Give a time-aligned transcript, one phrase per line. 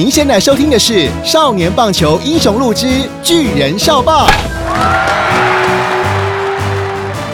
[0.00, 4.26] 您现在收听的是《少年棒球英雄录之巨人少棒》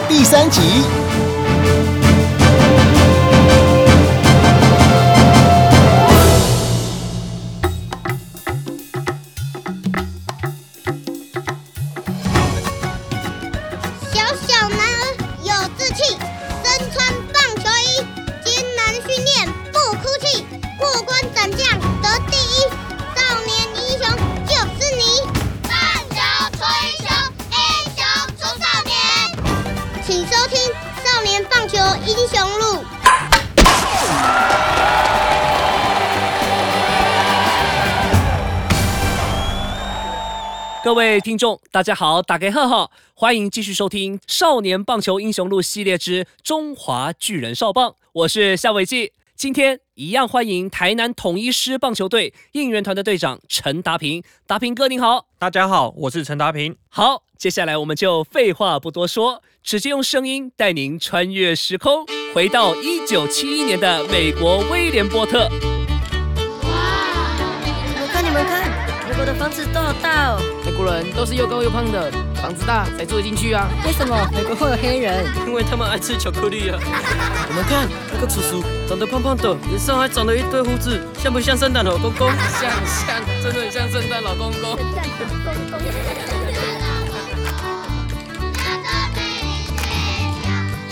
[0.09, 0.96] 第三集。
[40.87, 49.11] 各位听众，大家好，打给贺贺，欢迎继续收听《少年棒球英雄录》系列之中华巨人少棒，我是夏伟记。
[49.35, 55.25] 今天一样欢迎台南统一师棒球队应援团的队长陈达平，达平哥您好。
[55.37, 56.73] 大家好，我是陈达平。
[56.87, 65.49] 好，接下来我们就废话不多说，直接用声音带您穿越时空，回到一九七一年的美国威廉波特。
[66.63, 70.39] 哇你们看，你们看，美国的房子多好大哦。
[70.77, 73.67] 美国人都是又高又胖的，房子大才住得进去啊。
[73.83, 75.25] 为什么美国会有黑人？
[75.47, 76.77] 因为他们爱吃巧克力啊。
[77.49, 82.29] 你们看那个叔叔，长得胖胖的，脸上还长了一堆胡子，像不像圣诞老公公？
[82.29, 84.77] 像像，真的很像圣诞老公公。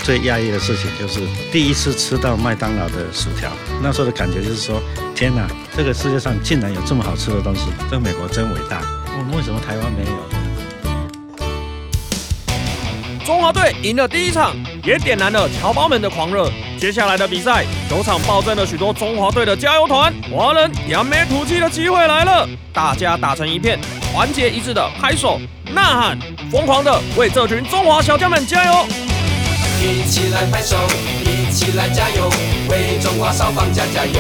[0.04, 1.20] 最压抑的事情就是
[1.52, 3.52] 第一次吃到麦当劳的薯条，
[3.84, 4.82] 那时候的感觉就是说，
[5.14, 8.82] 天哪，这个世界上竟然有这么好吃的东西，这个美国真伟大。
[9.18, 10.10] 我们为什么台湾没有？
[13.26, 14.54] 中华队赢了第一场，
[14.84, 16.52] 也点燃了侨胞们的狂热。
[16.78, 22.48] 接下来的比赛，球场暴增了许多中华队的加油团，华人扬眉吐气的机会来了。
[22.74, 23.80] 大家打成一片，
[24.12, 25.40] 团结一致的拍手、
[25.74, 26.20] 呐喊，
[26.52, 28.86] 疯狂的为这群中华小将们加油！
[29.82, 30.76] 一起来拍手，
[31.24, 32.30] 一起来加油，
[32.70, 34.20] 为中华少棒加加油！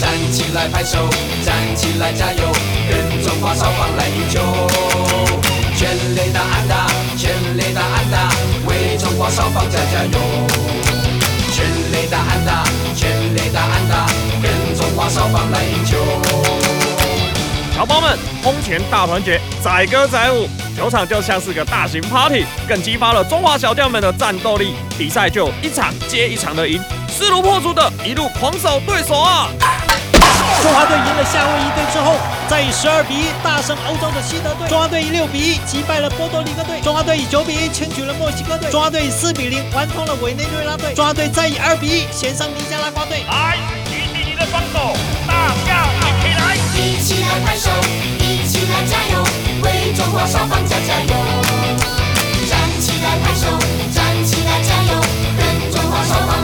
[0.00, 1.08] 站起来拍手，
[1.44, 2.79] 站起来加油，跟
[3.22, 4.40] 中华少棒来赢球！
[5.76, 6.86] 全垒打安打，
[7.16, 8.30] 全垒打安打，
[8.66, 10.18] 为中华少棒加加油！
[11.52, 12.64] 全垒打安打，
[12.96, 14.06] 全垒打安打，
[14.42, 15.96] 跟中华少棒来赢球！
[17.76, 24.74] 侨胞们空前大团结，载歌载舞，球场就像是个大型 party，更激发了中华小将们的战斗力。
[24.98, 29.48] 比赛就一场接一场的赢，势如破竹的一路狂扫对手啊！
[30.62, 32.16] 中华队赢了夏威夷队之后，
[32.46, 34.68] 再以十二比一大胜欧洲的西德队。
[34.68, 36.80] 中华队以六比一击败了波多黎各队。
[36.82, 38.70] 中华队以九比一轻取了墨西哥队。
[38.70, 40.92] 中华队以四比零完封了委内瑞拉队。
[40.92, 43.24] 中华队再以二比一险胜尼加拉瓜队。
[43.24, 43.56] 来，
[43.88, 44.92] 举起你的双手，
[45.26, 46.52] 大家一起来！
[46.76, 47.70] 一起来拍手，
[48.20, 49.24] 一起来加油，
[49.64, 51.12] 为中华少棒加加油！
[52.44, 53.48] 站起来拍手，
[53.96, 55.00] 站起来加油，
[55.40, 56.39] 跟中华少棒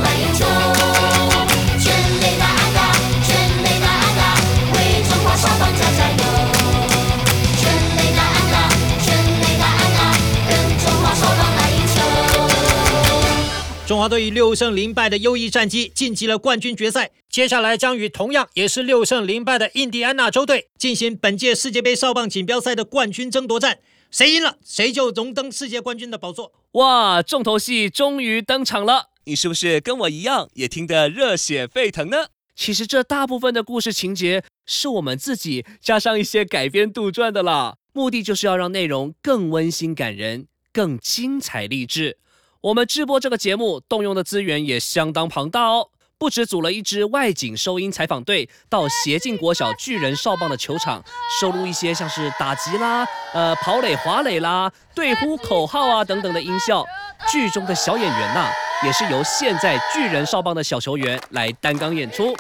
[13.87, 17.13] 中华队以六胜零败的优异战绩晋级了冠军决赛。
[17.31, 23.79] 接下来将与同样也是六胜零败的印第安纳州队进行本届世界杯少棒锦标赛的冠军争夺战。
[24.11, 26.53] 谁赢了，谁就荣登世界冠军的宝座。
[26.73, 29.11] 哇，重头戏终于登场了！
[29.25, 32.27] 你是不是跟我一样，也听得热血沸腾呢？
[32.57, 42.19] 其实这大部分的故事情节是我们自己加上一些改编杜撰的啦，目的就是要让内容更温馨感人、更精彩励志。
[42.63, 45.91] 我们直播这个节目动用的资源也相当庞大哦。
[46.19, 51.03] 不止组了一支外景收音采访队到协进国小巨人少棒的球场，
[51.39, 56.85] 收录一些像是打击啦、呃跑垒、滑垒啦、对呼口号啊等等的音效。
[57.31, 58.51] 剧中的小演员呐、
[58.85, 62.35] 也是由现在巨人少棒的小球员来担纲演出。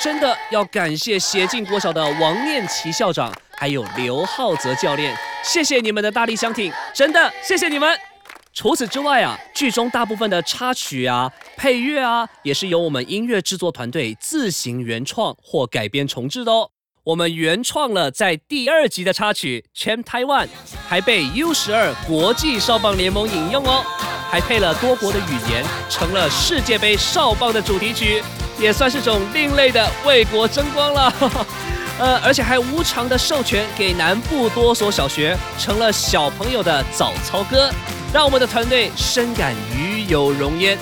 [0.00, 8.05] 真的要感谢协进国小的王念琪校长，还有刘浩泽教练，谢谢你们的大力相挺，真的谢谢你们。
[8.56, 16.70] 除此之外啊，剧中大部分的插曲啊、配乐啊，也是由我们音乐制作团队自行原创或改编重制的哦。
[17.04, 20.46] 我们原创了在第二集的插曲《Champ Taiwan》，
[20.88, 23.84] 还被 U 十二国际少棒联盟引用哦，
[24.30, 28.22] 还配了多国的语言，成了世界杯少棒的主题曲，
[28.58, 31.12] 也算是种另类的为国争光了。
[32.00, 37.70] 呃，而且还无偿的授权给南部多所小学，成了小朋友的早操歌，
[38.12, 40.78] 让我们的团队深感与有荣焉。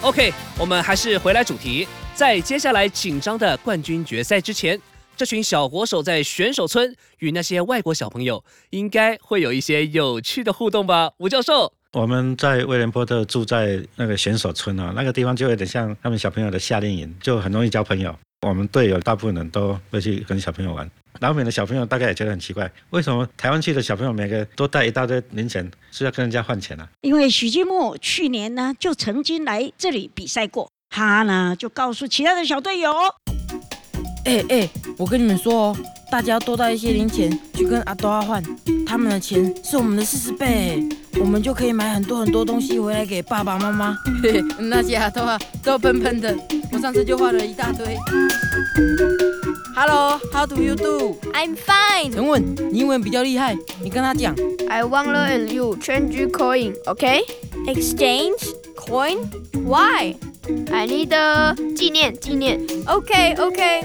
[0.00, 4.80] OK，我们还是回来主题，在接下来紧张的冠军决赛之前，
[5.16, 11.12] 这群小国手在选手村与那些外国小朋友，应该会有一些有趣的互动吧？
[11.18, 18.12] 吴教授，我们在威廉波特住在那个选手村啊，那个地方就有点像他们小朋友的夏令营，就很容易交朋友。
[18.46, 20.90] 我们队友大部分人都会去跟小朋友玩，
[21.22, 26.88] 老美的小朋友大概也觉得很奇怪，为什么台湾去的小朋友每个都带一大堆零钱，是要跟人家换钱啊？
[27.02, 32.92] 因为许金木去年呢就曾经来这里比赛过，他呢就告诉其他的小队友，
[34.24, 35.76] 哎哎，我跟你们说哦，
[36.10, 38.42] 大家多带一些零钱去跟阿多阿换，
[38.84, 40.82] 他们的钱是我们的四十倍，
[41.20, 43.96] 我们就可以买很多很多东西回来给爸爸妈妈。
[44.24, 46.36] 嘿嘿，那些阿多啊都喷喷的。
[46.72, 47.96] 我上次就画了一大堆。
[49.75, 51.15] Hello，How do you do?
[51.33, 52.11] I'm fine.
[52.11, 54.35] 陈文，你英文比较厉害，你跟他讲。
[54.67, 57.21] I want to and you change coin, OK?
[57.67, 59.19] Exchange coin?
[59.53, 60.15] Why?
[60.71, 62.59] I need a 纪念纪念。
[62.87, 63.83] OK OK。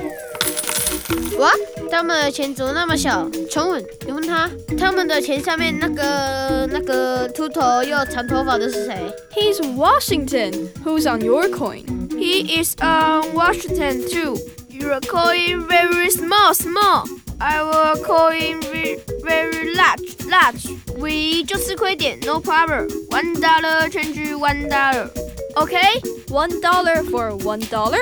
[1.38, 1.50] 哇，
[1.90, 3.28] 他们的钱怎么那么小？
[3.50, 9.12] 陈文，你问他，他们的钱下面那个那个秃头又长头发的是谁？
[9.34, 10.69] He's Washington.
[10.84, 11.84] Who's on your coin?
[12.10, 14.38] He is on Washington too.
[14.76, 17.06] Your coin very small, small.
[17.40, 20.66] Our coin very very large, large.
[20.96, 22.88] We 就吃亏点，no problem.
[23.10, 25.10] One dollar change one dollar.
[25.57, 26.00] Okay?
[26.30, 27.98] One dollar for one dollar?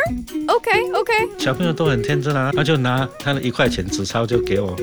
[0.47, 1.13] OK OK。
[1.37, 4.75] 小朋友都很天真啊，他就拿他的一块钱纸钞就给我，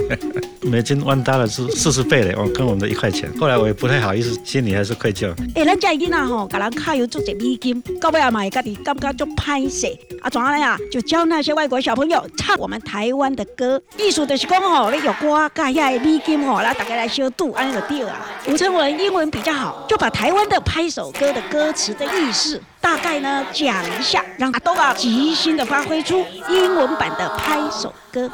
[0.62, 3.30] 美金 one dollar 是四十倍嘞，我跟我们的一块钱。
[3.38, 5.34] 后来我也不太好意思，心里还是愧疚。
[5.54, 9.86] 哎，咱家囡仔吼，给人卡油做些美金，到尾也买家己感觉就歹势。
[10.22, 10.78] 啊，怎样呀？
[10.90, 13.80] 就教那些外国小朋友唱我们台湾的歌。
[13.98, 18.24] 意思就是讲吼，你有歌加遐美金吼，然后大家来小赌，安尼就对啊。
[18.46, 22.62] 吴成文英文比较好，就把台湾的拍手歌的歌词的意思。
[22.80, 28.30] 大概呢讲一下，让阿东啊即兴的发挥出英文版的拍手歌。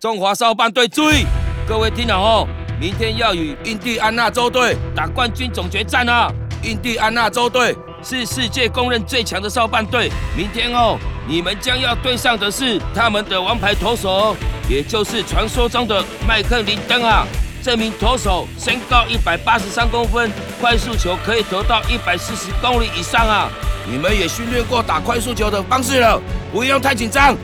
[0.00, 1.24] 中华少棒队注意，
[1.66, 2.48] 各位听好哦，
[2.80, 6.30] 明天要与印第安纳州队打冠军总决战啊！
[6.62, 7.76] 印第安纳州队。
[8.00, 10.08] 是世界公认最强的少棒队。
[10.36, 10.96] 明天哦，
[11.26, 14.36] 你们将要对上的是他们的王牌投手，
[14.68, 17.26] 也就是传说中的麦克林登啊。
[17.60, 23.50] 这名投手身高一百八十三公分，快速球可以投到一百四十公里以上啊。
[23.90, 26.22] 你们也训练过打快速球的方式了，
[26.52, 27.36] 不用太紧张。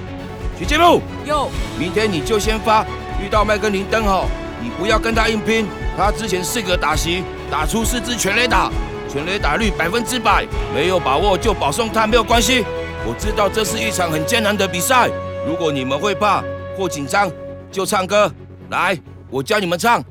[0.57, 2.87] 徐节目，哟，明天你就先发。
[3.21, 4.29] 遇到麦克林登后，
[4.63, 5.67] 你不要跟他硬拼。
[5.97, 8.71] 他之前四个打席打出四支全垒打。
[9.15, 10.45] 全垒打率百分之百，
[10.75, 12.65] 没有把握就保送他没有关系。
[13.07, 15.09] 我知道这是一场很艰难的比赛，
[15.47, 16.43] 如果你们会怕
[16.77, 17.31] 或紧张，
[17.71, 18.29] 就唱歌。
[18.71, 18.99] 来，
[19.31, 20.03] 我教你们唱。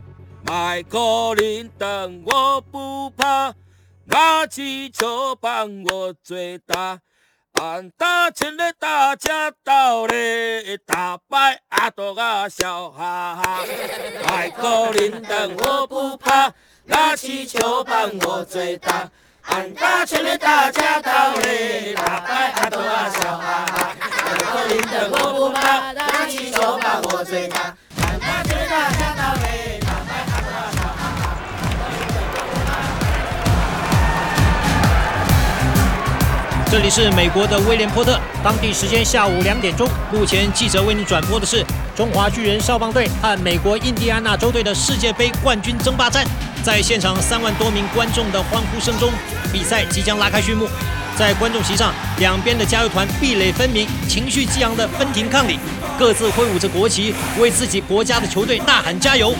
[0.43, 3.53] 麦克林登，我不怕，
[4.05, 6.97] 拿起球棒我最大，
[7.61, 13.59] 安打全垒打加到嘞，打败阿多阿小哈哈。
[14.25, 16.53] 麦克林登，我不怕。
[16.85, 19.09] 拿起球帮我最大，
[19.43, 23.95] 安打全的大家到嘞，打败阿多阿小哈哈。
[24.55, 29.52] 我林的我不怕，拿起球帮我最大，安打全的大家到嘞，
[36.73, 39.87] 这里是美国的威廉波特，当地时间下午两点钟。
[40.11, 41.63] 目前记者为你转播的是
[41.95, 46.25] 中华巨人少棒队和美国印第安纳州队的世界杯冠军争霸战。
[46.63, 49.11] 在现场三万多名观众的欢呼声中，
[49.51, 50.67] 比赛即将拉开序幕。
[51.15, 55.59] 在观众席上，两边的加油团壁垒分明，情绪激昂的分庭抗礼，
[55.99, 59.29] 各自挥舞着国旗，为自己国家的球队呐喊加油。
[59.29, 59.39] 中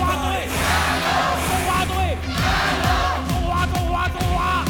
[1.65, 2.15] 华队，
[3.27, 4.63] 中华中华中华！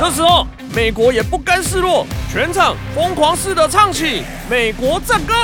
[0.00, 5.34] 这时候，美国也不甘示弱，全场疯狂似的唱起《美国战歌》。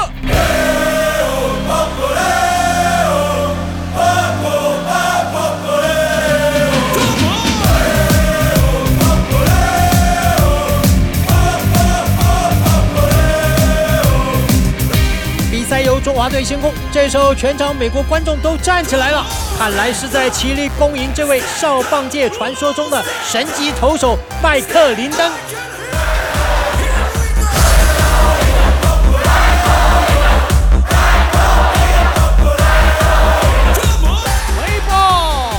[15.50, 19.26] 比赛由中华队先攻，这时候全场美国观众都站起来了，
[19.58, 24.18] 看来是在齐力恭迎这位少棒界传说中的神级投手。
[24.40, 25.30] 麦克林登。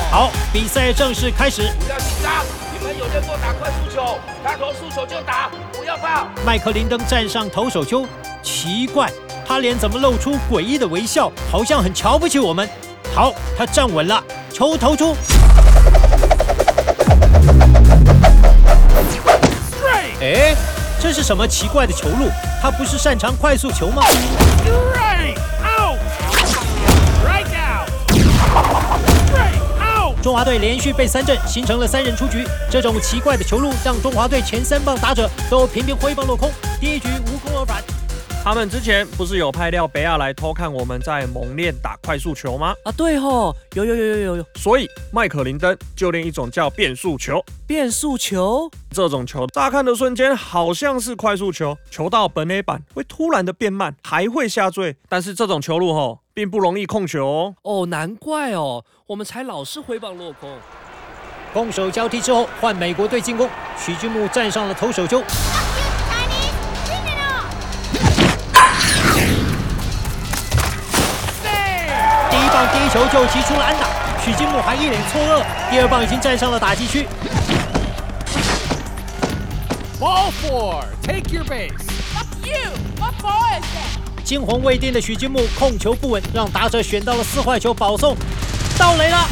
[0.09, 1.63] 好，比赛正式开始。
[1.79, 6.27] 不要紧张，你们有练过打快速球，他投速球就打，不要怕。
[6.45, 8.07] 麦克林登站上投手丘，
[8.41, 9.11] 奇怪，
[9.45, 12.67] 他脸怎么露出诡异的微笑，好像很瞧不起我们。
[13.13, 15.15] 好，他站稳了，球投出。
[20.21, 20.53] 哎，
[21.01, 22.29] 这是什么奇怪的球路？
[22.61, 24.03] 他不是擅长快速球吗？
[30.21, 32.45] 中华队连续被三振，形成了三人出局。
[32.69, 37.38] 这种奇怪的球路让中华队前三棒打者都频频挥棒落空，第一局无。
[38.49, 42.73] 他们之前不是有派廖北亚来偷看我们在蒙练打快速球吗？
[42.83, 44.45] 啊，对吼，有有有有有有。
[44.55, 47.45] 所以麦克林登就练一种叫变速球。
[47.67, 54.97] 变速球这种球，乍看的瞬间好像是快速球，球到本垒板会突然的变慢，还会下坠。
[55.07, 57.55] 但是这种球路吼，并不容易控球哦。
[57.61, 60.49] 哦，难怪哦，我们才老是挥棒落空。
[61.53, 65.21] 攻守交替之后，换美国队进攻，许俊木站上了投手丘。
[72.59, 73.87] 棒第一球就击出了安打，
[74.21, 75.41] 许金木还一脸错愕。
[75.71, 77.07] 第二棒已经站上了打击区。
[79.97, 81.71] Ball four, take your base.
[82.13, 82.69] Fuck you!
[82.99, 84.25] What ball is that?
[84.25, 88.17] 惊魂未定的许金木控球不稳，让打者选到了四坏球保送，
[88.77, 89.25] 盗垒了。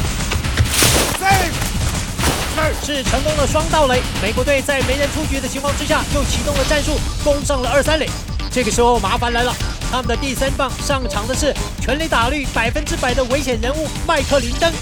[2.82, 4.00] 是成功的双盗垒。
[4.22, 8.08] 美国队在没人出局的情况之下，又启动了战术，攻上了二三垒。
[8.50, 9.52] 这个时候麻烦来了，
[9.90, 14.72] 他们的第三棒上场的是全力打率百分之百的危险人物麦克林登。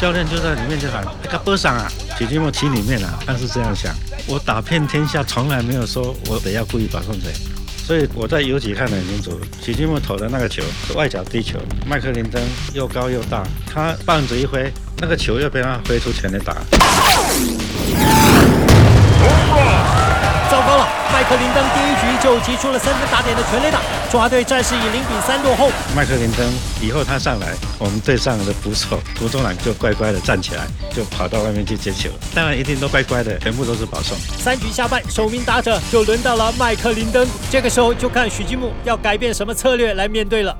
[0.00, 1.88] 教练就在里面就喊：“那个波上啊，
[2.18, 3.94] 许金木骑里面啊。”他是这样想，
[4.26, 7.32] 我打遍天下从来没有说我得要故意保送谁，
[7.86, 16.56] 所以我在游击看得很清楚，许金木投的那个球是外角低球，麦克林登又高又大，他棒子一挥，那个球又被他挥出全垒打。
[21.22, 25.70] 麦克林登第一局就击出了三分打点的全垒打，中华队暂时以零比三落后。
[25.94, 34.18] 麦克林登以后他上来，我们队上的捕手涂中朗就乖乖的站起来，就跑到外面去接球，当然一定都乖乖的，全部都是保送。
[34.36, 40.56] 三局下半，首名打者就轮到了麦克林登，这个时候就看许金木要改变什么策略来面对了。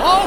[0.00, 0.22] Ball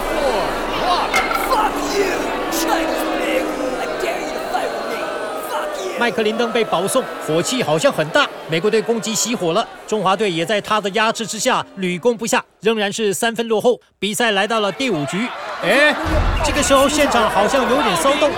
[6.04, 8.28] 麦克林登被保送，火气好像很大。
[8.50, 13.80] 美国队攻击熄火了，中华队也在他的压制之下屡攻不下，仍然是三分落后。
[14.00, 15.26] 比赛来到了第五局，
[15.62, 15.96] 哎，
[16.44, 18.30] 这个时候现场好像有点骚动。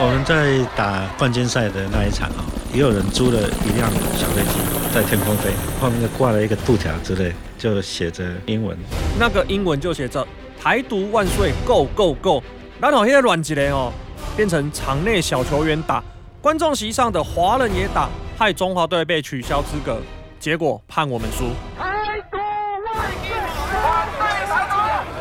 [0.00, 2.40] 我们在打冠军赛的那一场啊，
[2.72, 4.58] 也有人租了一辆小飞机
[4.90, 8.74] 在天空飞，后面就挂了一个布条之类，就写着英文。
[9.18, 10.26] 那个英文就写着
[10.58, 12.42] “台独万岁，Go Go Go”。
[12.80, 13.92] 然后现在软起来哦，
[14.34, 16.02] 变成场内小球员打，
[16.42, 20.00] 观众席上的华人也打，害中华队被取消资格，
[20.38, 21.50] 结果判我们输。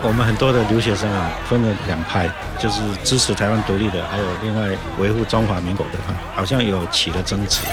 [0.01, 7.65] 我们很多的留学生啊，分了两派，就是支持台湾独立的，还有另外维护中华民国的派，好像有起了争执。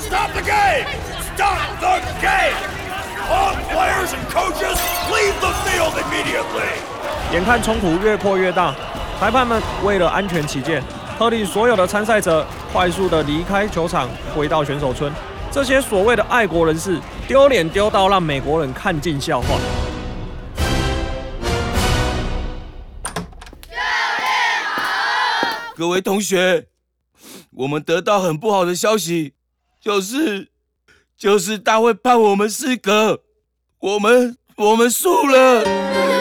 [0.00, 0.84] Stop the game!
[1.34, 2.54] Stop the game!
[3.30, 4.76] All players and coaches
[5.10, 7.32] leave the field immediately!
[7.32, 8.74] 眼看冲突越扩越大，
[9.18, 10.82] 裁判们为了安全起见，
[11.18, 15.12] 特令所有的参赛者快速的离开球场，回到选手村。
[15.50, 19.58] 这些所谓的爱国人士，丢脸丢到让美国人看尽笑话。
[25.74, 26.68] 各位同学，
[27.50, 29.34] 我们得到很不好的消息，
[29.80, 30.50] 就是
[31.16, 33.22] 就是大会判我们失格，
[33.80, 36.17] 我们我们输了。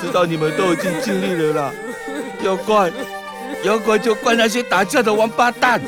[0.00, 1.72] 知道你们都已经尽力了啦，
[2.42, 2.90] 要怪
[3.62, 5.80] 要怪就怪那些打架的王八蛋，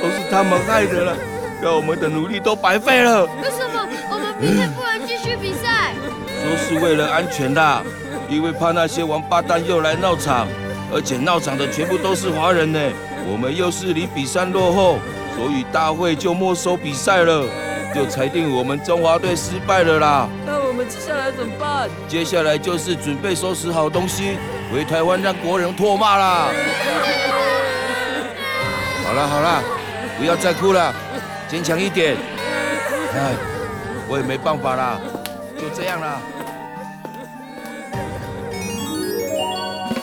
[0.00, 1.12] 都是他们害的啦，
[1.60, 3.24] 让我们的努力都白费了。
[3.24, 5.92] 为什么我们明天不能继续比赛？
[6.42, 7.82] 说是为了安全啦，
[8.28, 10.46] 因为怕那些王八蛋又来闹场，
[10.92, 12.78] 而且闹场的全部都是华人呢。
[13.30, 14.98] 我们又是零比三落后，
[15.36, 17.44] 所以大会就没收比赛了，
[17.94, 20.28] 就裁定我们中华队失败了啦。
[20.70, 21.90] 那我们接下来怎么办？
[22.06, 24.38] 接下来就是准备收拾好东西，
[24.72, 26.46] 回台湾让国人唾骂啦！
[29.04, 29.60] 好了好了，
[30.16, 30.94] 不要再哭了，
[31.48, 32.16] 坚强一点。
[33.16, 33.34] 哎，
[34.08, 35.00] 我也没办法啦，
[35.58, 36.20] 就这样啦。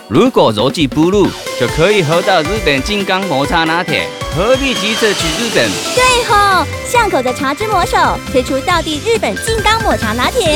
[0.10, 1.28] 如果柔记不入，
[1.60, 5.70] 就可以喝到日本金刚抹茶拿铁，何必急着去日本？
[5.96, 7.98] 对吼，巷口的茶之魔手
[8.32, 10.48] 推出道地日本金刚抹茶拿铁，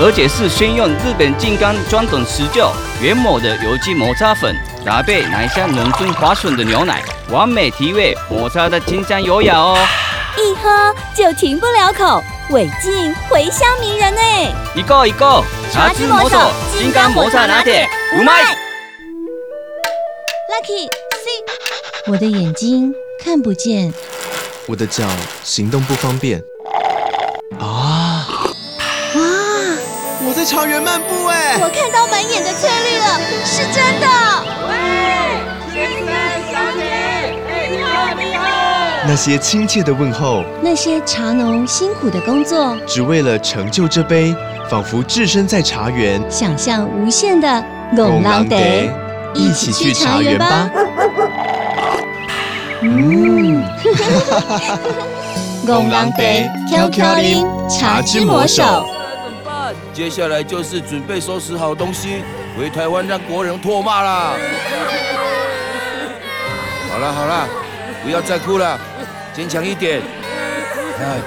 [0.00, 9.78] 而且是先用日本金刚专等持久原抹的有机抹茶粉，搭配奶香浓醇滑顺的牛奶，完美提味抹茶的清香优雅哦。
[10.36, 14.20] 一喝就停不了口，尾劲回香迷人呢。
[14.74, 15.40] 一个一个，
[15.72, 16.36] 茶之魔手
[16.76, 18.42] 金刚抹茶拿铁，五麦。
[20.50, 23.94] Lucky C，我的眼睛看不见，
[24.66, 25.06] 我的脚
[25.44, 26.42] 行动不方便。
[27.60, 28.26] 啊！
[29.14, 29.22] 哇！
[30.26, 31.58] 我在茶园漫步哎！
[31.62, 34.06] 我看到满眼的翠绿了，是真的。
[34.66, 34.74] 喂，
[35.72, 36.08] 先生
[36.50, 36.82] 小姐，
[37.48, 38.42] 哎，你好，你好。
[39.06, 44.34] 那些亲切的问候，那些茶农辛苦的工作，只为了成就这杯，
[44.68, 48.90] 仿佛置身在茶园，想象无限的拱廊得，
[49.34, 50.70] 一起去茶园吧。
[52.82, 53.62] 嗯，
[55.66, 58.86] 拱廊得挑挑林茶之魔手。
[59.92, 62.22] 接下来就是准备收拾好东西，
[62.56, 64.32] 回台湾让国人唾骂啦。
[66.90, 67.48] 好了好了，
[68.02, 68.78] 不要再哭了，
[69.34, 70.00] 坚强一点。
[71.00, 71.18] 哎，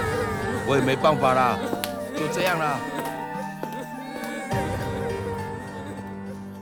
[0.66, 1.58] 我也没办法啦，
[2.18, 2.80] 就这样啦。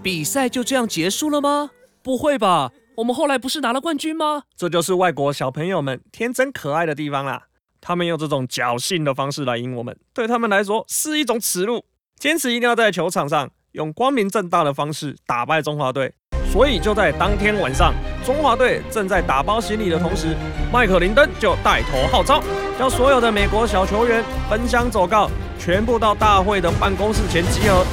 [0.03, 1.70] 比赛就这样结束了吗？
[2.01, 4.43] 不会吧，我们后来不是拿了冠军吗？
[4.58, 7.43] 这就是外国小朋友们天真可爱的地方啦。
[7.79, 11.85] 他们用这种侥幸的方式来赢我们，对他们来说是一种耻辱。
[12.18, 16.11] 坚持一定要在球场上用光明正大的方式打败中华队。
[16.51, 17.94] 所以就在当天晚上，
[18.25, 20.35] 中华队正在打包行李的同时，
[20.74, 22.44] 麦克林登就带头号召，
[22.79, 27.85] 叫所有的美国小球员分享走告，全部到大会的办公室前集合。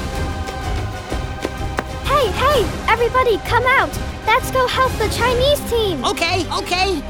[2.17, 3.91] Hey, hey, everybody come out.
[4.25, 6.03] Let's go help the Chinese team.
[6.03, 7.01] Okay, okay.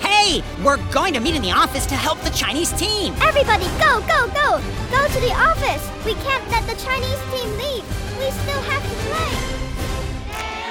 [0.00, 3.14] Hey, we're going to meet in the office to help the Chinese team.
[3.20, 4.60] Everybody go, go, go.
[4.90, 5.82] Go to the office.
[6.04, 7.84] We can't let the Chinese team leave.
[8.18, 9.30] We still have to play.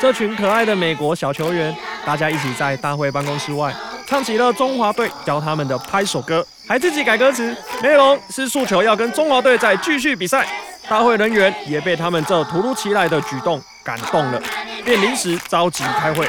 [0.01, 3.73] 这群可爱的美国小球员，大家一起在大会办公室外
[4.05, 10.45] 唱起了中华队教他们的拍手歌，还自己改歌词，内容是诉求要跟中华队再继续比赛。
[10.89, 14.41] 大会人员也被他们这突如其来的举动感动了，
[14.83, 16.27] 便临时召集开会。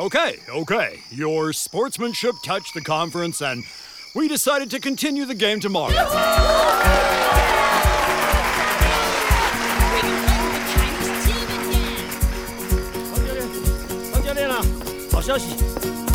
[0.00, 1.00] Okay, okay.
[1.10, 3.64] Your sportsmanship touched the conference, and
[4.14, 5.92] we decided to continue the game tomorrow.
[15.23, 15.45] 消息，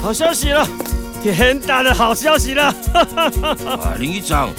[0.03, 0.69] 好消息了，
[1.23, 2.65] 天大的好消息了！
[3.65, 4.51] 啊，林一长，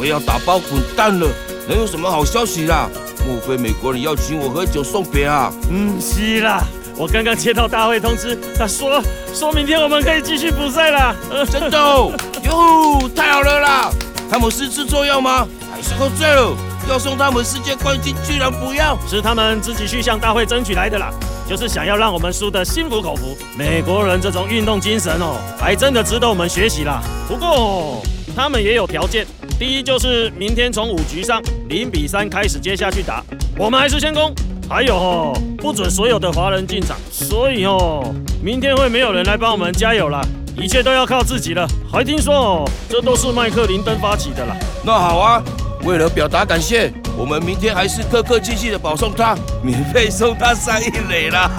[0.00, 1.28] 我要打包滚蛋了，
[1.68, 2.88] 能有什么好消息啦？
[3.26, 5.52] 莫非美国人要请我喝酒送别啊？
[5.70, 6.64] 嗯，是啦，
[6.96, 9.02] 我刚刚接到大会通知，他说
[9.34, 11.14] 说明天我们可以继续补赛啦。
[11.52, 12.10] 真的哦，
[12.44, 13.90] 哟，太好了啦！
[14.30, 15.46] 他们是吃错药吗？
[15.70, 16.56] 还是喝醉了？
[16.88, 18.98] 要送他们世界冠军，居然不要？
[19.06, 21.12] 是他们自己去向大会争取来的啦，
[21.48, 23.36] 就是想要让我们输得心服口服。
[23.56, 27.00] 美国人这种运动精神哦，还真的值得我们学习啦。
[27.26, 28.02] 不过
[28.36, 29.26] 他们也有条件，
[29.58, 33.24] 第一就是明天从五局上零比三开始接下去打，
[33.56, 34.32] 我们还是先攻。
[34.68, 38.04] 还有哦，不准所有的华人进场，所以哦，
[38.42, 40.20] 明天会没有人来帮我们加油啦，
[40.60, 41.66] 一切都要靠自己了。
[41.90, 44.54] 还听说哦，这都是麦克林登发起的啦。
[44.84, 45.42] 那好啊，
[45.84, 51.50] 为了表达感谢，我们明天还是客客气气的保送他， 免费送他上一垒啦。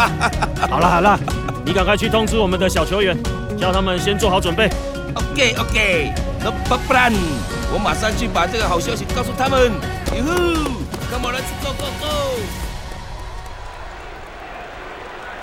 [0.70, 1.20] 好了好了，
[1.66, 3.16] 你赶快去通知我们的小球员，
[3.60, 4.70] 叫他们先做好准备。
[5.14, 7.12] OK OK，那不不然，
[7.74, 9.70] 我马上去把这个好消息告诉他们。
[10.16, 10.32] 哟呼
[11.12, 12.40] ，Come on，Let's go go go！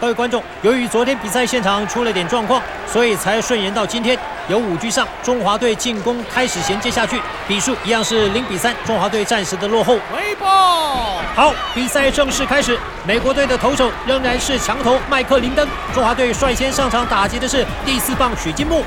[0.00, 4.18] 各位观众，由于昨天比赛现场出了点状况，所以才顺延到今天。
[4.48, 9.94] 由五局上中华队进攻开始衔接下去，比数一样是零比三，中华队暂时的落后。
[10.14, 11.20] 微爆！
[11.34, 12.78] 好，比赛正式开始。
[13.06, 18.84] 美国队的投手仍然是强投麦克林登，中华队率先上场打击的是第四棒许金木。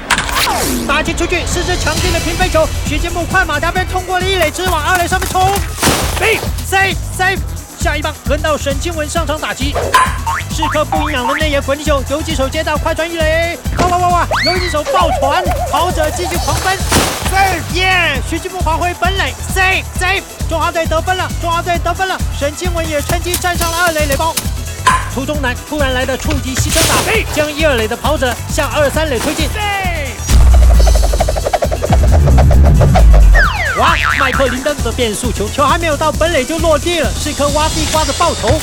[0.87, 5.41] 打击出去是只强劲的平飞球，许金木快马加鞭通过了一垒，直往二垒上面冲。
[6.19, 9.73] B C C 下一棒轮到沈清文上场打击，
[10.51, 16.77] 是颗不营养的内野滚地球，游击手接到快传一垒，哇哇哇哇，游击手爆传，跑者继续狂奔
[17.31, 18.21] ，save 耶！
[18.29, 24.35] 徐金木滑回本垒，save save，中华队得分了，中华队得分了，沈清文也趁机站上了二垒垒包。
[25.15, 26.95] 途中南突然来的触及牺牲打，
[27.33, 29.49] 将一二垒的跑者向二三垒推进。
[33.79, 33.95] 哇！
[34.19, 38.59] 麦克林登的变速球，球还没有到本垒就落地了，是一颗挖地瓜的爆头。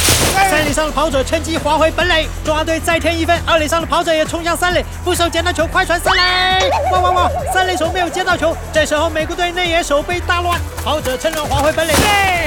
[0.51, 3.35] 三垒上的跑者趁机滑回本垒，中华队再添一分。
[3.47, 6.71] 二垒上的跑者也冲向三垒，副手捡到球，快传三垒！
[6.93, 7.31] 哇哇哇！
[7.53, 11.95] 三垒手没有接到球，这时候美国队内野手被大乱，跑者趁乱滑回本垒。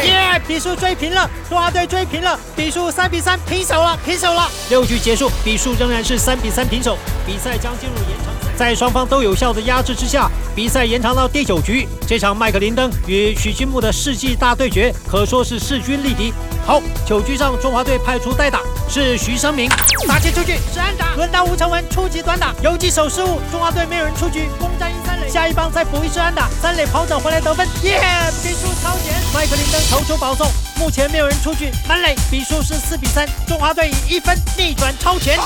[0.06, 0.40] 耶！
[0.48, 4.48] 比数追平了，中华队追平了，比数三比三平手了，平手了。
[4.70, 8.29] 六局结束，比数仍然是三比三平手，比赛将进入延长。
[8.60, 11.88] 在双方都有效的压制之下，比赛延长到第九局。
[12.06, 16.34] 这场麦克林登与许金木的世纪大对决可说是势均力敌。
[16.68, 19.70] 好，九局上中华队派出代打是徐生明，
[20.06, 25.30] 打击出去是安打，轮到吴成文初级短打，游击手失误，中华队没有人出局，攻占一三垒。
[25.30, 28.02] 下一棒再补一支安打，三垒跑者回来得分，耶！
[28.44, 30.46] 比数超前，麦克林登投出保送，
[30.80, 35.38] 目前没有人出局，满垒，比数是四比三，中华队以一分逆转超前。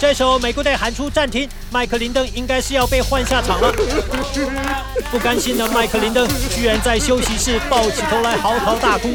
[0.00, 3.72] 这时候美国队喊出暂停，麦克林登应该是要被换下场了。
[5.10, 9.08] 不甘心的麦克林登居然在休息室抱起头来嚎啕大哭，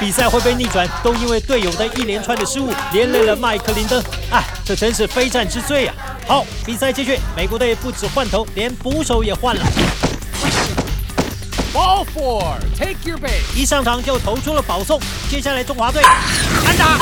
[0.00, 4.02] 比赛会被逆转，都因为队友的一连串的失误，连累了麦克林登。
[4.32, 5.94] 哎，这真是非战之罪啊！
[6.26, 9.62] 好，比赛继续，美国队不止换头，连捕手也换了。
[11.72, 13.46] Ball four, take your base.
[13.54, 14.98] 一上场就投出了保送，
[15.30, 16.98] 接下来中华队安打，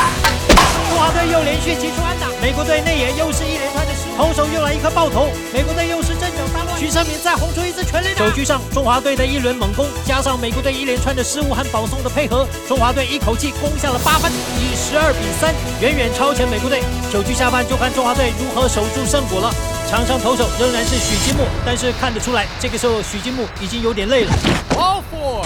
[0.87, 8.23] 中华队又连续击出安打，美国队内野又是一连串的失误，投手又来一颗爆头，美国队又是阵脚大乱，徐胜明再轰出一支全垒打。
[8.23, 15.51] 九局上，中华队的一轮猛攻，加上美国队一连串的失误和保送的配合，中华队一口气攻下了八分，以十二比三
[15.81, 16.83] 远远超前美国队。
[17.11, 19.51] 九局下半就看中华队如何守住胜果了。
[19.89, 24.31] 场上投手仍然是许金木，但是看得出来，这个时候许金木已经有点累了。
[24.69, 25.43] Ball four,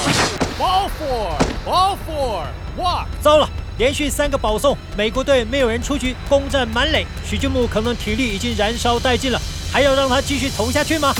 [0.60, 2.44] ball four, ball four,
[2.78, 3.06] walk.
[3.22, 7.08] 糟了，连续三个保送，美国队没有人出局，攻占满垒。
[7.26, 9.40] 许金木可能体力已经燃烧殆尽了，
[9.72, 11.14] 还要让他继续投下去吗？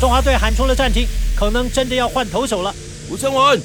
[0.00, 1.06] 中华队喊出了暂停，
[1.36, 2.74] 可能真的要换投手了。
[3.10, 3.60] 吴成文，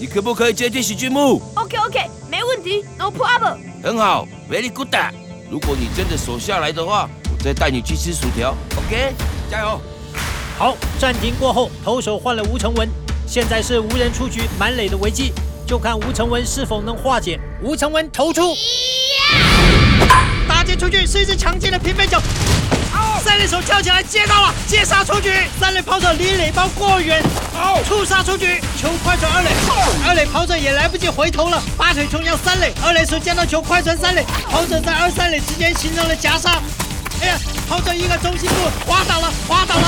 [0.00, 3.58] 你可不可以接替许金木？OK OK，没问题，No problem。
[3.80, 4.92] 很好，Very good。
[5.48, 8.54] 如果你真的守下来的话，我再带你去吃薯条。
[8.76, 9.14] OK，
[9.50, 9.80] 加油！
[10.58, 12.88] 好，暂停过后，投手换了吴成文，
[13.26, 15.32] 现在是无人出局满垒的危机，
[15.66, 17.40] 就看吴成文是否能化解。
[17.62, 18.54] 吴成文投出，
[20.46, 22.20] 打击出去是一只强劲的平飞球，
[23.24, 27.22] 三垒手跳起来接到了，接杀出局，三垒跑者离垒包过远，
[27.88, 29.50] 触杀出局，球快传二垒，
[30.06, 36.60] 二垒跑者也来不及回头了，拔腿冲向三垒，二垒手见到球快传三垒，跑者在二三垒之间形成了夹杀。
[37.20, 37.34] 哎呀，
[37.68, 39.86] 跑者一个中心步滑倒了，滑倒了，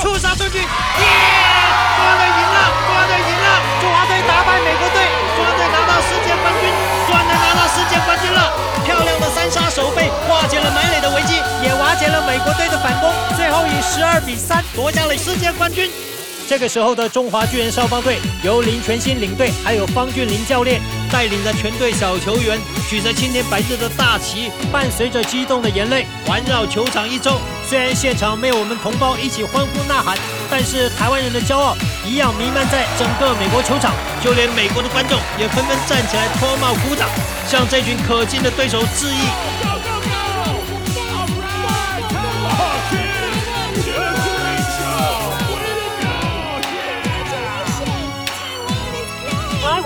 [0.00, 0.64] 触杀出去，耶！
[0.64, 3.46] 中国队赢了，中国队赢了，
[3.80, 5.04] 中华队打败美国队，
[5.36, 6.72] 中华队拿到世界冠军，
[7.06, 8.52] 中华队拿到世界冠军了。
[8.84, 15.90] 漂亮的三杀守备化解了满垒的危机，也瓦解了美国队的反攻，最后以十二比三夺下了世界冠军。
[16.52, 22.60] 这个时候的中华巨人少棒队由林全新领队，还有方俊林教练带领着全队小球员，
[22.90, 27.40] 举着青天白日的大旗，伴随着激动的眼泪，环绕球场一周。
[27.66, 30.14] 虽然现场没有我们同胞一起欢呼呐喊，
[30.50, 37.08] 但是台湾人的骄傲一样弥漫在整个美国球场，就连美国的观众也纷纷站起来脱帽鼓掌，
[37.48, 39.81] 向这群可敬的对手致意。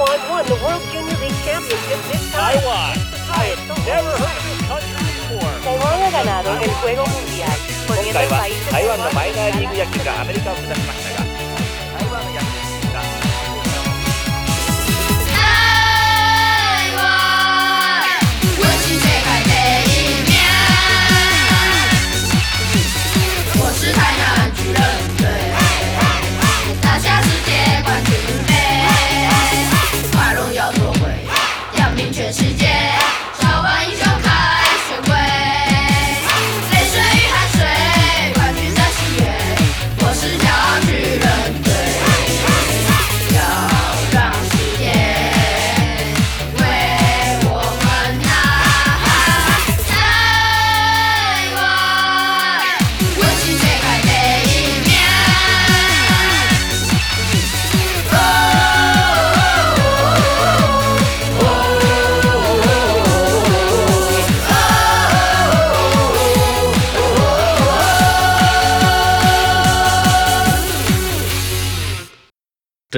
[0.07, 2.55] Taiwan won the World Junior League Championship this time.
[2.55, 2.95] Taiwan.
[3.27, 5.51] I have never heard of this country before.
[5.67, 8.57] Taiwán ha ganado el Juego Mundial, poniendo al país...
[8.71, 11.26] Taiwán, Taiwán, Taiwán,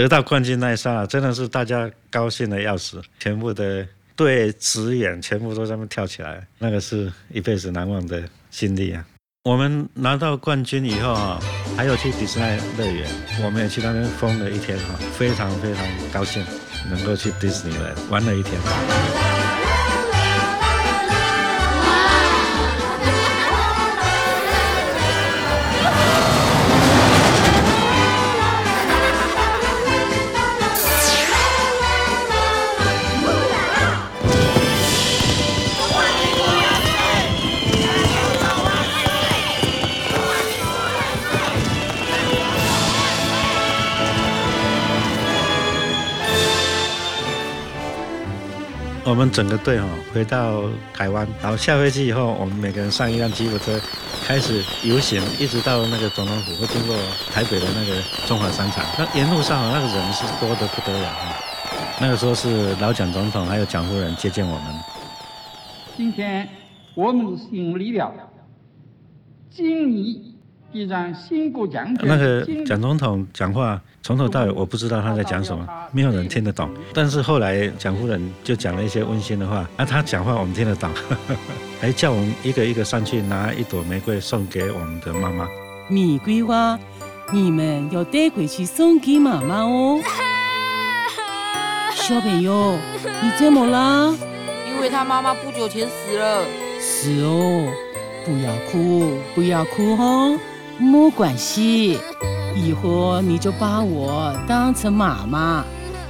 [0.09, 9.05] 到冠军那一刹，真的是大家高兴的要死，全部的队职员全部都在那跳起来，那个是一辈子难忘的经历啊。
[9.45, 11.41] 我们拿到冠军以后啊，
[11.77, 12.45] 还有去迪士尼
[12.77, 13.09] 乐园，
[13.45, 16.45] 我们也去那边疯了一天哈，非常非常高兴
[16.91, 18.55] 能够去迪士尼玩玩了一天。
[49.09, 53.81] 我们整个队哈回到台湾，然后下飞机以后，我们每个人上一辆吉普车，
[54.23, 56.95] 开始游行，一直到那个总统府，会经过
[57.33, 58.85] 台北的那个中华商场。
[58.99, 61.17] 那沿路上那个人是多得不得了！
[61.99, 64.75] 那个时候是老蒋总统还有蒋夫人接见我们。
[65.97, 66.47] 今天
[66.95, 68.13] 我们经历了
[69.51, 70.28] 经历。
[72.03, 76.71] 那个蒋总统讲话从头到尾我不知道他在讲什么，没有人听得懂。
[76.93, 80.91] 但是后来蒋夫人就讲了一些温馨的话，那他讲话我们听得懂，
[81.81, 85.49] 还叫我们一个一个上去拿一朵玫瑰送给我们的妈妈。
[85.89, 86.79] 玫瑰花，
[87.33, 89.99] 你们要带回去送给妈妈哦。
[91.97, 92.77] 小朋友，
[93.23, 94.15] 你怎么了？
[94.69, 96.45] 因为他妈妈不久前死了。
[96.79, 97.73] 是哦，
[98.25, 100.39] 不要哭，不要哭哦，
[100.79, 101.99] 没关系。
[102.55, 105.65] 以后你就把我当成妈妈，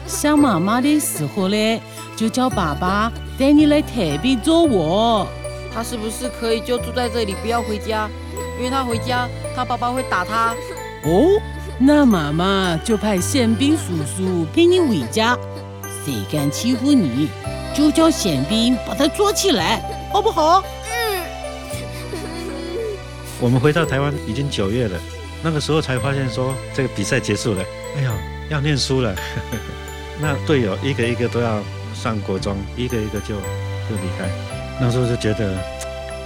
[0.07, 1.81] 想妈妈的时候嘞，
[2.16, 5.26] 就叫爸爸带你来台北找我。
[5.74, 8.09] 他是不是可以就住在这里，不要回家？
[8.59, 10.54] 因为他回家，他爸爸会打他。
[11.04, 11.40] 哦，
[11.78, 15.37] 那妈妈就派宪兵叔叔陪你回家。
[16.04, 17.28] 谁敢欺负你，
[17.74, 20.62] 就叫宪兵把他抓起来，好不好？
[23.40, 24.98] 我们回到台湾已经九月了，
[25.42, 27.62] 那个时候才发现说这个比赛结束了。
[27.96, 28.12] 哎呀，
[28.51, 29.14] 要念书了。
[30.20, 31.62] 那队友一个一个都要
[31.94, 34.29] 上国中，一个一个就就离开。
[34.81, 35.57] 那时候就觉得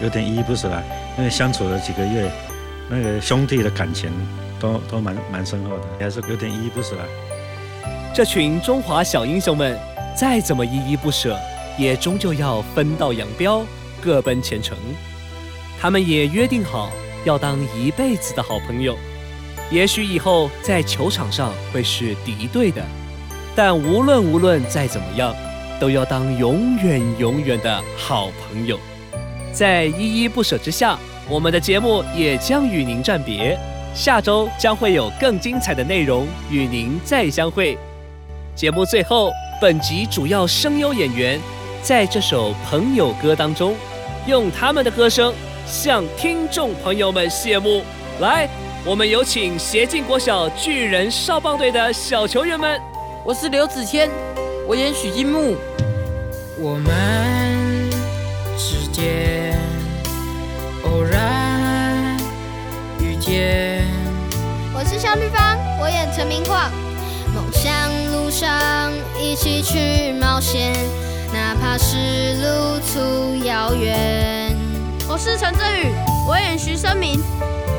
[0.02, 0.82] 有点依依不舍了，
[1.18, 2.30] 因为相处了几个月，
[2.88, 4.10] 那个兄弟的感情
[4.58, 6.96] 都都蛮蛮深厚的，还是有点依依不舍。
[8.14, 9.78] 这群中华小英雄们，
[10.16, 11.38] 再怎么依依不舍，
[11.76, 13.62] 也终究要分道扬镳，
[14.00, 14.74] 各奔前程。
[15.82, 16.92] 他们也约定好
[17.24, 18.96] 要当一辈子的好朋友。
[19.68, 22.80] 也许以后在球场上会是敌对的，
[23.56, 25.34] 但无论无论再怎么样，
[25.80, 28.78] 都要当永远永远的好朋友。
[29.52, 30.96] 在依依不舍之下，
[31.28, 33.58] 我们的节目也将与您暂别。
[33.92, 37.76] 下周将会有更精彩的内容与您再相会。
[38.54, 41.40] 节目最后，本集主要声优演员
[41.82, 43.74] 在这首《朋友歌》当中，
[44.28, 45.34] 用他们的歌声
[45.72, 47.82] 向听众朋友们谢幕。
[48.20, 48.46] 来，
[48.84, 52.78] 我们有请协进国小巨人少棒队的小球员们。
[53.24, 54.10] 我是刘子谦，
[54.68, 55.56] 我演许金木。
[56.58, 57.90] 我们
[58.58, 59.58] 之间
[60.84, 62.18] 偶然
[63.00, 63.82] 遇见。
[64.74, 66.70] 我是肖绿芳，我演陈明晃。
[67.34, 67.72] 梦想
[68.12, 70.74] 路上一起去冒险，
[71.32, 71.96] 哪怕是
[72.42, 74.41] 路途遥远。
[75.12, 75.92] 我是陈振宇，
[76.26, 77.20] 我演徐生明。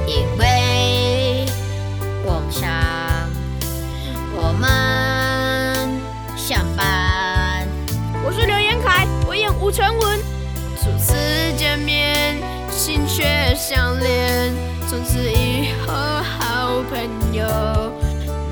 [0.06, 1.48] 因为
[2.24, 2.70] 我们想，
[4.36, 6.00] 我们
[6.38, 7.68] 相伴。
[8.24, 10.20] 我是刘延凯，我演吴成文。
[10.78, 11.16] 初次
[11.58, 12.38] 见面，
[12.70, 14.54] 心却相连，
[14.88, 17.48] 从此以后好朋友。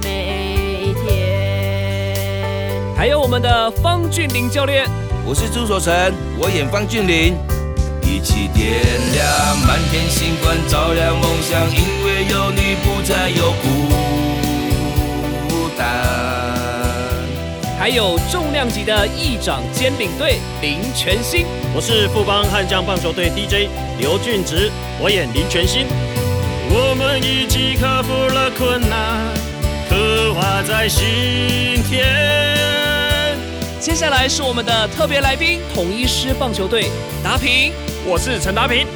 [0.02, 2.82] 每天。
[2.98, 4.90] 还有我们的方俊霖教练，
[5.24, 5.94] 我是朱守成，
[6.40, 7.38] 我演方俊霖。
[8.22, 8.80] 一起点
[9.14, 13.88] 亮满天星光，照亮梦想，因为有你不再有孤
[15.76, 15.82] 单。
[17.80, 25.88] 还有重量级的议长兼领队林全新，我是富邦悍将棒球队 DJ 刘俊植，我演林全新。
[26.70, 29.34] 我们一起克服了困难，
[29.90, 32.06] 刻画在心田。
[33.80, 36.92] 接下来是我们的特别来宾，统一师棒球队
[37.24, 37.74] 达平，
[38.06, 38.88] 我是陈达平。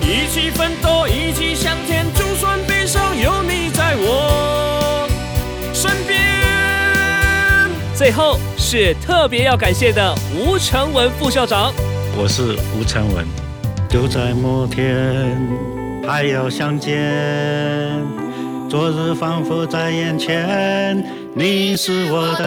[0.00, 5.08] 一起奋斗，一起向前，就算悲伤，有你在我
[5.72, 6.18] 身边。
[7.94, 11.72] 最后是特别要感谢的吴成文副校长，
[12.16, 13.26] 我是吴成文。
[13.88, 15.38] 就在某天，
[16.06, 18.02] 还要相见，
[18.68, 21.02] 昨日仿佛在眼前，
[21.34, 22.44] 你是我的。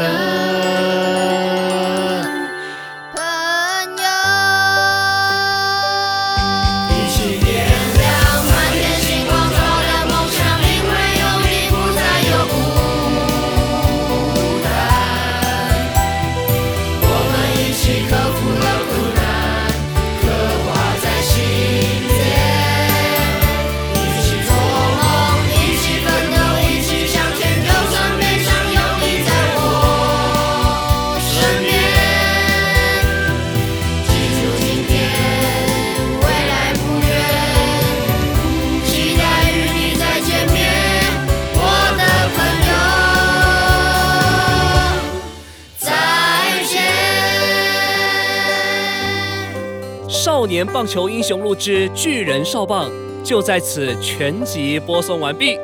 [50.58, 52.90] 年棒球英雄录之巨人少棒
[53.24, 55.56] 就在此全集播送完毕，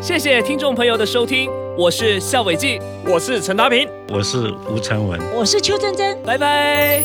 [0.00, 5.20] 谢谢听众朋友的收听，我是夏伟记，我是陈达平，我是吴成文。
[5.32, 7.04] 我是邱真真，拜拜。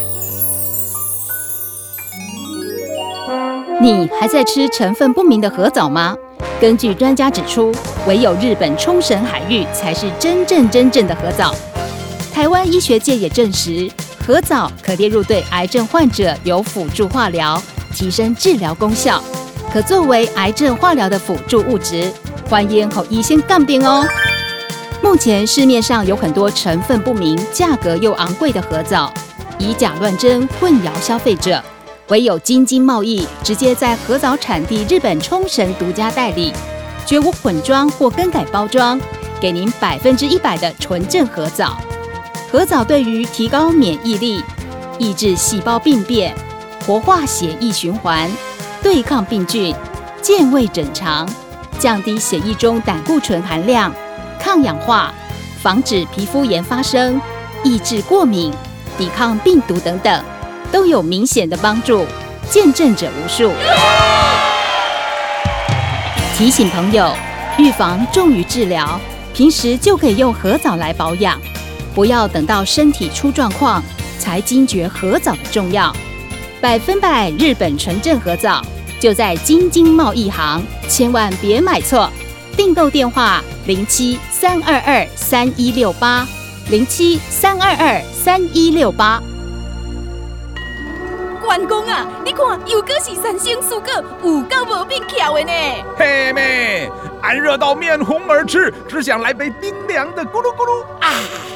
[3.80, 6.17] 你还在吃成分不明的核藻吗？
[6.60, 7.71] 根据专家指出，
[8.08, 11.54] 唯有日本冲绳海域才是真正真正的核藻。
[12.34, 13.88] 台湾医学界也证实，
[14.28, 17.63] 河藻可列入对癌症患者有辅助化疗，
[17.94, 19.24] 提升治疗功效，
[19.72, 22.12] 可作为癌症化疗的辅助物质。
[22.50, 24.06] 欢迎和医生杠定哦。
[25.02, 29.10] 目前市面上有很多成分不明、价格又昂贵的河藻，
[29.58, 31.63] 以假乱真，混淆消费者。
[32.10, 36.52] 唯有京津贸易直接在河藻产地日本冲绳独家代理，
[37.06, 39.00] 绝无混装或更改包装，
[39.40, 41.78] 给您百分之一百的纯正河藻。
[42.49, 44.41] 核藻对于提高免疫力、
[44.97, 46.33] 抑制细胞病变、
[46.86, 48.29] 活化血液循环、
[48.81, 49.75] 对抗病菌、
[50.21, 51.27] 健胃整肠、
[51.77, 53.93] 降低血液中胆固醇含量、
[54.39, 55.13] 抗氧化、
[55.62, 57.21] 防止皮肤炎发生、
[57.63, 58.53] 抑制过敏、
[58.97, 60.23] 抵抗病毒等等。
[60.69, 62.05] 都有明显的帮助，
[62.49, 63.53] 见证者无数。
[66.38, 67.13] 提醒朋友，
[67.57, 68.99] 预防重于治疗，
[69.33, 71.39] 平时就可以用核藻来保养，
[71.97, 73.83] 不要等到身体出状况
[74.19, 75.91] 才惊觉河藻的重要。
[76.62, 78.63] 百分百日本纯正河藻
[78.99, 82.07] 就在京津贸易行，千万别买错。
[82.55, 86.27] 订购电话：零七三二二三一六八，
[86.69, 89.19] 零七三二二三一六八。
[91.47, 93.88] 员工啊，你看又搁是三星四果，
[94.21, 95.51] 有够无变巧的呢。
[95.97, 101.13] 嘿妹，俺热到面红耳赤，只想来杯冰凉的咕噜咕噜啊！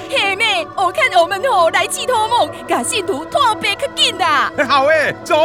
[0.09, 4.51] 嘿妹，我看我们吼来去托梦，把信徒拓白可紧啦。
[4.67, 5.35] 好诶，走。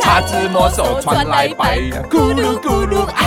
[0.00, 3.24] 叉子魔手传来白呀，咕噜咕噜啊，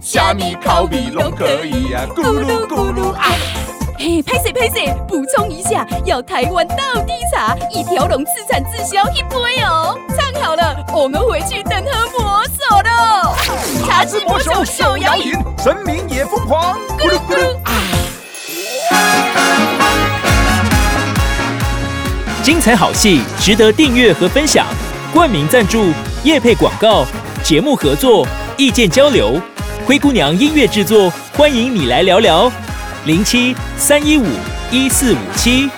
[0.00, 3.36] 虾米烤米拢可以呀，咕噜咕噜哎。
[4.02, 9.94] 嘿，拍谁拍谁，补充一下，要台湾道地茶，一条龙自产自销一杯哦。
[10.16, 13.34] 唱好了，我们回去等喝魔手喽。
[13.86, 17.58] 茶之魔手手摇饮，神明也疯狂，咕噜咕噜
[22.42, 24.64] 精彩好戏值得订阅和分享，
[25.12, 25.92] 冠名赞助、
[26.24, 27.04] 业配广告、
[27.42, 29.38] 节目合作、意见交流，
[29.84, 32.50] 灰姑娘音乐制作，欢迎你来聊聊。
[33.04, 34.26] 零七三一五
[34.70, 35.70] 一四五七。